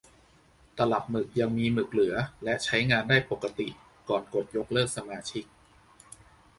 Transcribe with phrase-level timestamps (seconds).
[0.77, 3.67] ตลับหมึกยังมีหมึกเหลือและใช้งานได้ปกติ
[4.09, 5.45] ก่อนกดยกเลิกสมาชิก